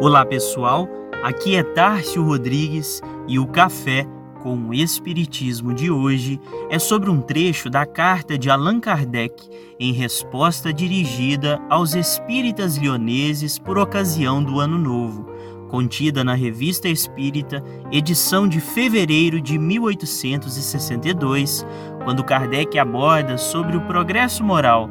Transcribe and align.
Olá 0.00 0.26
pessoal, 0.26 0.88
aqui 1.22 1.54
é 1.54 1.62
Tárcio 1.62 2.24
Rodrigues 2.24 3.00
e 3.28 3.38
o 3.38 3.46
Café 3.46 4.04
com 4.42 4.56
o 4.56 4.74
Espiritismo 4.74 5.72
de 5.72 5.88
hoje 5.88 6.40
é 6.68 6.80
sobre 6.80 7.08
um 7.08 7.20
trecho 7.20 7.70
da 7.70 7.86
carta 7.86 8.36
de 8.36 8.50
Allan 8.50 8.80
Kardec 8.80 9.48
em 9.78 9.92
resposta 9.92 10.72
dirigida 10.72 11.62
aos 11.70 11.94
espíritas 11.94 12.76
lioneses 12.76 13.56
por 13.56 13.78
ocasião 13.78 14.42
do 14.42 14.58
Ano 14.58 14.76
Novo, 14.76 15.30
contida 15.68 16.24
na 16.24 16.34
Revista 16.34 16.88
Espírita, 16.88 17.62
edição 17.92 18.48
de 18.48 18.60
fevereiro 18.60 19.40
de 19.40 19.56
1862, 19.56 21.64
quando 22.02 22.24
Kardec 22.24 22.76
aborda 22.80 23.38
sobre 23.38 23.76
o 23.76 23.82
progresso 23.82 24.42
moral. 24.42 24.90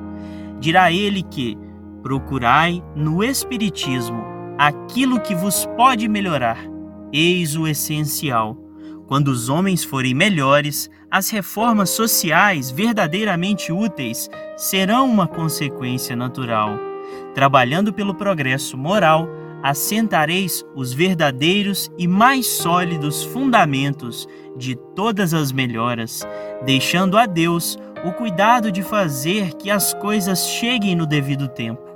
Dirá 0.61 0.94
ele 0.94 1.23
que 1.23 1.58
procurai 2.02 2.81
no 2.95 3.22
Espiritismo 3.22 4.33
aquilo 4.57 5.20
que 5.20 5.35
vos 5.35 5.66
pode 5.77 6.07
melhorar. 6.07 6.57
Eis 7.11 7.55
o 7.55 7.67
essencial. 7.67 8.57
Quando 9.07 9.27
os 9.27 9.49
homens 9.49 9.84
forem 9.84 10.13
melhores, 10.13 10.89
as 11.11 11.30
reformas 11.30 11.89
sociais 11.89 12.71
verdadeiramente 12.71 13.71
úteis 13.71 14.30
serão 14.58 15.09
uma 15.09 15.27
consequência 15.27 16.16
natural. 16.16 16.80
Trabalhando 17.35 17.94
pelo 17.94 18.16
progresso 18.16 18.78
moral, 18.78 19.28
assentareis 19.61 20.63
os 20.75 20.94
verdadeiros 20.94 21.91
e 21.97 22.08
mais 22.08 22.47
sólidos 22.47 23.23
fundamentos 23.23 24.28
de 24.58 24.75
todas 24.95 25.33
as 25.33 25.52
melhoras, 25.52 26.22
deixando 26.66 27.17
a 27.17 27.25
Deus 27.25 27.78
o 28.03 28.11
cuidado 28.11 28.72
de 28.72 28.81
fazer 28.81 29.53
que 29.53 29.69
as 29.69 29.94
coisas 29.94 30.47
cheguem 30.47 30.95
no 30.95 31.06
devido 31.06 31.47
tempo 31.47 31.92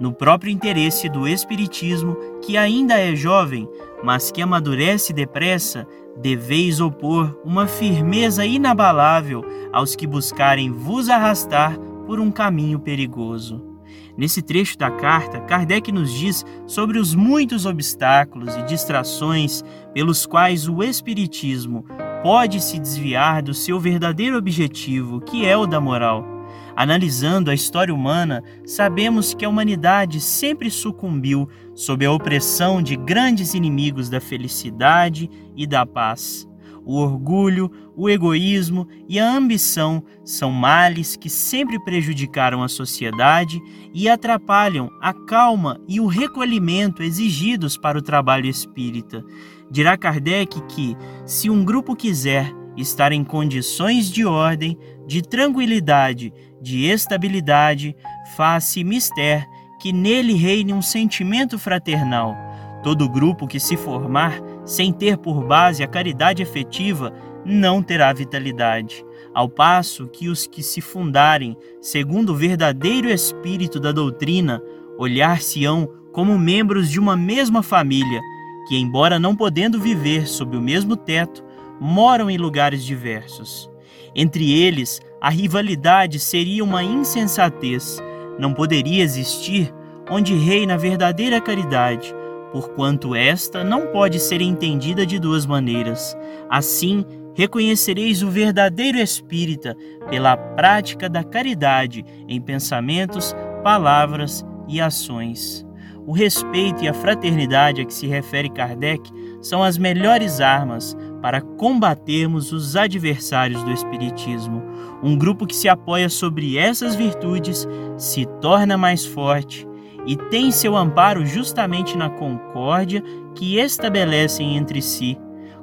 no 0.00 0.12
próprio 0.12 0.50
interesse 0.50 1.08
do 1.08 1.26
Espiritismo, 1.26 2.16
que 2.42 2.56
ainda 2.56 2.98
é 2.98 3.14
jovem, 3.14 3.68
mas 4.02 4.30
que 4.30 4.42
amadurece 4.42 5.12
depressa, 5.12 5.86
deveis 6.16 6.80
opor 6.80 7.40
uma 7.44 7.66
firmeza 7.66 8.44
inabalável 8.44 9.44
aos 9.72 9.96
que 9.96 10.06
buscarem 10.06 10.70
vos 10.70 11.08
arrastar 11.08 11.78
por 12.06 12.20
um 12.20 12.30
caminho 12.30 12.78
perigoso. 12.78 13.74
Nesse 14.16 14.40
trecho 14.42 14.78
da 14.78 14.90
carta, 14.90 15.40
Kardec 15.40 15.90
nos 15.90 16.12
diz 16.12 16.44
sobre 16.66 16.98
os 16.98 17.14
muitos 17.14 17.66
obstáculos 17.66 18.54
e 18.54 18.62
distrações 18.62 19.64
pelos 19.92 20.24
quais 20.24 20.68
o 20.68 20.82
Espiritismo 20.82 21.84
pode 22.22 22.60
se 22.60 22.78
desviar 22.78 23.42
do 23.42 23.52
seu 23.52 23.78
verdadeiro 23.80 24.38
objetivo, 24.38 25.20
que 25.20 25.44
é 25.44 25.56
o 25.56 25.66
da 25.66 25.80
moral. 25.80 26.33
Analisando 26.76 27.50
a 27.50 27.54
história 27.54 27.94
humana, 27.94 28.42
sabemos 28.66 29.32
que 29.32 29.44
a 29.44 29.48
humanidade 29.48 30.20
sempre 30.20 30.70
sucumbiu 30.70 31.48
sob 31.74 32.04
a 32.04 32.12
opressão 32.12 32.82
de 32.82 32.96
grandes 32.96 33.54
inimigos 33.54 34.08
da 34.08 34.20
felicidade 34.20 35.30
e 35.56 35.66
da 35.66 35.86
paz. 35.86 36.48
O 36.84 36.98
orgulho, 36.98 37.70
o 37.96 38.10
egoísmo 38.10 38.86
e 39.08 39.18
a 39.18 39.34
ambição 39.34 40.04
são 40.22 40.50
males 40.50 41.16
que 41.16 41.30
sempre 41.30 41.82
prejudicaram 41.82 42.62
a 42.62 42.68
sociedade 42.68 43.58
e 43.94 44.08
atrapalham 44.08 44.90
a 45.00 45.14
calma 45.14 45.80
e 45.88 45.98
o 45.98 46.06
recolhimento 46.06 47.02
exigidos 47.02 47.78
para 47.78 47.96
o 47.96 48.02
trabalho 48.02 48.46
espírita. 48.46 49.24
Dirá 49.70 49.96
Kardec 49.96 50.60
que, 50.66 50.94
se 51.24 51.48
um 51.48 51.64
grupo 51.64 51.96
quiser 51.96 52.52
estar 52.76 53.12
em 53.12 53.24
condições 53.24 54.10
de 54.10 54.24
ordem, 54.24 54.78
de 55.06 55.22
tranquilidade, 55.22 56.32
de 56.60 56.84
estabilidade, 56.86 57.94
faz-se 58.36 58.82
mister 58.82 59.46
que 59.80 59.92
nele 59.92 60.34
reine 60.34 60.72
um 60.72 60.82
sentimento 60.82 61.58
fraternal. 61.58 62.34
Todo 62.82 63.08
grupo 63.08 63.46
que 63.46 63.60
se 63.60 63.76
formar 63.76 64.40
sem 64.64 64.92
ter 64.92 65.16
por 65.18 65.44
base 65.44 65.82
a 65.82 65.86
caridade 65.86 66.42
efetiva 66.42 67.12
não 67.44 67.82
terá 67.82 68.12
vitalidade, 68.12 69.04
ao 69.34 69.48
passo 69.48 70.08
que 70.08 70.28
os 70.28 70.46
que 70.46 70.62
se 70.62 70.80
fundarem 70.80 71.56
segundo 71.80 72.30
o 72.30 72.36
verdadeiro 72.36 73.08
espírito 73.08 73.78
da 73.78 73.92
doutrina 73.92 74.62
olhar-se-ão 74.98 75.88
como 76.12 76.38
membros 76.38 76.90
de 76.90 76.98
uma 76.98 77.16
mesma 77.16 77.62
família, 77.62 78.20
que, 78.66 78.76
embora 78.76 79.18
não 79.18 79.36
podendo 79.36 79.80
viver 79.80 80.26
sob 80.26 80.56
o 80.56 80.62
mesmo 80.62 80.96
teto, 80.96 81.43
moram 81.80 82.30
em 82.30 82.36
lugares 82.36 82.84
diversos. 82.84 83.70
Entre 84.14 84.52
eles, 84.52 85.00
a 85.20 85.30
rivalidade 85.30 86.18
seria 86.18 86.62
uma 86.62 86.82
insensatez. 86.82 88.00
Não 88.38 88.52
poderia 88.52 89.02
existir 89.02 89.72
onde 90.10 90.34
reina 90.34 90.74
a 90.74 90.78
verdadeira 90.78 91.40
caridade, 91.40 92.14
porquanto 92.52 93.14
esta 93.14 93.64
não 93.64 93.86
pode 93.86 94.20
ser 94.20 94.40
entendida 94.40 95.04
de 95.04 95.18
duas 95.18 95.46
maneiras. 95.46 96.16
Assim, 96.48 97.04
reconhecereis 97.34 98.22
o 98.22 98.30
verdadeiro 98.30 98.98
espírita 98.98 99.76
pela 100.08 100.36
prática 100.36 101.08
da 101.08 101.24
caridade 101.24 102.04
em 102.28 102.40
pensamentos, 102.40 103.34
palavras 103.62 104.44
e 104.68 104.80
ações. 104.80 105.66
O 106.06 106.12
respeito 106.12 106.84
e 106.84 106.88
a 106.88 106.94
fraternidade 106.94 107.80
a 107.80 107.84
que 107.84 107.94
se 107.94 108.06
refere 108.06 108.50
Kardec 108.50 109.10
são 109.40 109.62
as 109.62 109.78
melhores 109.78 110.40
armas 110.40 110.94
para 111.24 111.40
combatermos 111.40 112.52
os 112.52 112.76
adversários 112.76 113.62
do 113.62 113.72
Espiritismo. 113.72 114.62
Um 115.02 115.16
grupo 115.16 115.46
que 115.46 115.56
se 115.56 115.70
apoia 115.70 116.10
sobre 116.10 116.58
essas 116.58 116.94
virtudes 116.94 117.66
se 117.96 118.26
torna 118.42 118.76
mais 118.76 119.06
forte 119.06 119.66
e 120.06 120.18
tem 120.18 120.50
seu 120.50 120.76
amparo 120.76 121.24
justamente 121.24 121.96
na 121.96 122.10
concórdia 122.10 123.02
que 123.34 123.58
estabelecem 123.58 124.54
entre 124.58 124.82
si. 124.82 125.16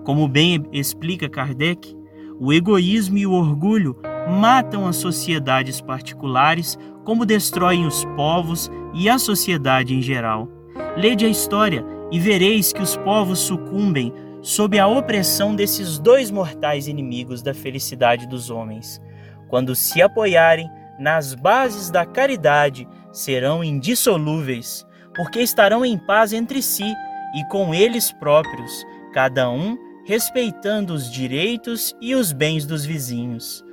Como 0.04 0.28
bem 0.28 0.66
explica 0.74 1.30
Kardec, 1.30 1.96
o 2.40 2.52
egoísmo 2.52 3.20
e 3.20 3.28
o 3.28 3.34
orgulho 3.34 3.96
matam 4.28 4.88
as 4.88 4.96
sociedades 4.96 5.80
particulares 5.80 6.76
como 7.04 7.24
destroem 7.24 7.86
os 7.86 8.04
povos 8.16 8.68
e 8.96 9.08
a 9.08 9.20
sociedade 9.20 9.94
em 9.94 10.02
geral. 10.02 10.50
Lede 10.98 11.24
a 11.24 11.30
história 11.30 11.86
e 12.12 12.20
vereis 12.20 12.74
que 12.74 12.82
os 12.82 12.98
povos 12.98 13.38
sucumbem 13.38 14.12
sob 14.42 14.80
a 14.80 14.88
opressão 14.88 15.56
desses 15.56 16.00
dois 16.00 16.32
mortais 16.32 16.88
inimigos 16.88 17.42
da 17.42 17.54
felicidade 17.54 18.28
dos 18.28 18.50
homens. 18.50 19.02
Quando 19.48 19.76
se 19.76 20.02
apoiarem 20.02 20.70
nas 21.00 21.34
bases 21.34 21.90
da 21.90 22.06
caridade, 22.06 22.88
serão 23.12 23.64
indissolúveis, 23.64 24.86
porque 25.16 25.42
estarão 25.42 25.86
em 25.86 25.98
paz 25.98 26.34
entre 26.34 26.62
si 26.62 26.94
e 27.36 27.44
com 27.50 27.74
eles 27.74 28.12
próprios, 28.12 28.86
cada 29.14 29.50
um 29.50 29.78
respeitando 30.06 30.94
os 30.94 31.12
direitos 31.12 31.96
e 32.02 32.16
os 32.16 32.32
bens 32.32 32.66
dos 32.66 32.84
vizinhos. 32.86 33.64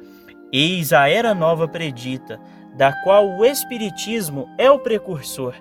Eis 0.52 0.92
a 0.92 1.08
era 1.08 1.34
nova 1.34 1.66
predita, 1.66 2.38
da 2.76 2.92
qual 3.02 3.26
o 3.38 3.44
Espiritismo 3.44 4.48
é 4.58 4.70
o 4.70 4.78
precursor 4.78 5.54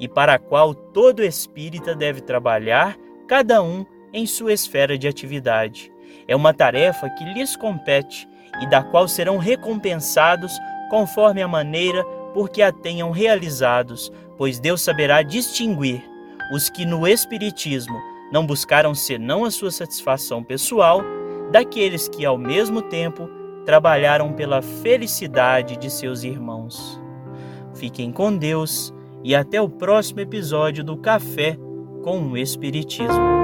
e 0.00 0.08
para 0.08 0.34
a 0.34 0.38
qual 0.38 0.74
todo 0.74 1.22
espírita 1.22 1.94
deve 1.94 2.20
trabalhar, 2.20 2.96
cada 3.28 3.62
um 3.62 3.84
em 4.14 4.24
sua 4.24 4.52
esfera 4.52 4.96
de 4.96 5.08
atividade. 5.08 5.92
É 6.26 6.34
uma 6.34 6.54
tarefa 6.54 7.10
que 7.10 7.24
lhes 7.24 7.56
compete 7.56 8.26
e 8.62 8.66
da 8.66 8.82
qual 8.82 9.08
serão 9.08 9.36
recompensados 9.36 10.52
conforme 10.88 11.42
a 11.42 11.48
maneira 11.48 12.04
por 12.32 12.48
que 12.48 12.62
a 12.62 12.72
tenham 12.72 13.10
realizados, 13.10 14.12
pois 14.38 14.60
Deus 14.60 14.80
saberá 14.80 15.22
distinguir 15.22 16.02
os 16.52 16.70
que 16.70 16.86
no 16.86 17.06
Espiritismo 17.06 18.00
não 18.32 18.46
buscaram 18.46 18.94
senão 18.94 19.44
a 19.44 19.50
sua 19.50 19.70
satisfação 19.70 20.42
pessoal 20.42 21.02
daqueles 21.50 22.08
que, 22.08 22.24
ao 22.24 22.38
mesmo 22.38 22.82
tempo, 22.82 23.28
trabalharam 23.64 24.32
pela 24.32 24.62
felicidade 24.62 25.76
de 25.76 25.90
seus 25.90 26.22
irmãos. 26.22 27.00
Fiquem 27.74 28.12
com 28.12 28.36
Deus 28.36 28.94
e 29.22 29.34
até 29.34 29.60
o 29.60 29.68
próximo 29.68 30.20
episódio 30.20 30.84
do 30.84 30.96
Café 30.96 31.56
com 32.02 32.20
o 32.20 32.36
Espiritismo. 32.36 33.43